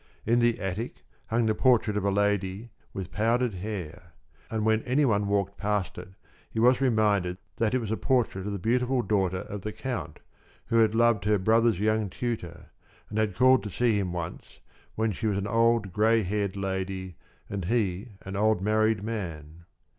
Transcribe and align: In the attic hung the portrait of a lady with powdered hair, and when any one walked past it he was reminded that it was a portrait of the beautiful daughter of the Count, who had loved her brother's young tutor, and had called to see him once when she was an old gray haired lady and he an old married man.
In 0.25 0.39
the 0.39 0.59
attic 0.59 1.03
hung 1.27 1.45
the 1.45 1.53
portrait 1.53 1.95
of 1.95 2.03
a 2.03 2.09
lady 2.09 2.71
with 2.91 3.11
powdered 3.11 3.53
hair, 3.53 4.13
and 4.49 4.65
when 4.65 4.81
any 4.81 5.05
one 5.05 5.27
walked 5.27 5.57
past 5.59 5.95
it 5.99 6.09
he 6.49 6.59
was 6.59 6.81
reminded 6.81 7.37
that 7.57 7.75
it 7.75 7.77
was 7.77 7.91
a 7.91 7.97
portrait 7.97 8.47
of 8.47 8.51
the 8.51 8.57
beautiful 8.57 9.03
daughter 9.03 9.41
of 9.41 9.61
the 9.61 9.71
Count, 9.71 10.19
who 10.65 10.77
had 10.77 10.95
loved 10.95 11.25
her 11.25 11.37
brother's 11.37 11.79
young 11.79 12.09
tutor, 12.09 12.71
and 13.11 13.19
had 13.19 13.35
called 13.35 13.61
to 13.61 13.69
see 13.69 13.95
him 13.99 14.11
once 14.11 14.59
when 14.95 15.11
she 15.11 15.27
was 15.27 15.37
an 15.37 15.45
old 15.45 15.93
gray 15.93 16.23
haired 16.23 16.55
lady 16.55 17.15
and 17.47 17.65
he 17.65 18.13
an 18.23 18.35
old 18.35 18.59
married 18.59 19.03
man. 19.03 19.65